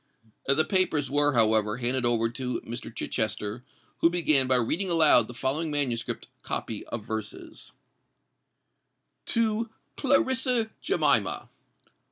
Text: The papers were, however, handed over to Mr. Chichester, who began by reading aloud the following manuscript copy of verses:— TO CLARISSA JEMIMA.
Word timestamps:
The 0.47 0.65
papers 0.65 1.11
were, 1.11 1.33
however, 1.33 1.77
handed 1.77 2.07
over 2.07 2.27
to 2.27 2.59
Mr. 2.61 2.91
Chichester, 2.91 3.63
who 3.99 4.09
began 4.09 4.47
by 4.47 4.55
reading 4.55 4.89
aloud 4.89 5.27
the 5.27 5.33
following 5.35 5.69
manuscript 5.69 6.27
copy 6.41 6.83
of 6.87 7.05
verses:— 7.05 7.71
TO 9.27 9.69
CLARISSA 9.97 10.71
JEMIMA. 10.81 11.49